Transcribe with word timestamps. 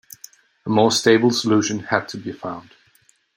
A 0.65 0.69
more 0.71 0.91
stable 0.91 1.29
solution 1.29 1.77
had 1.77 2.07
to 2.09 2.17
be 2.17 2.31
found. 2.31 2.71